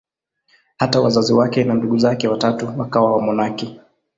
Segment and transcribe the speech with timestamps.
[0.77, 3.79] Hata wazazi wake na ndugu zake watatu wakawa wamonaki.